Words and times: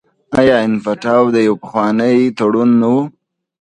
آیا 0.39 0.57
نفټا 0.71 1.15
یو 1.47 1.55
پخوانی 1.63 2.17
تړون 2.37 2.69
نه 2.81 2.87
و؟ 2.93 2.95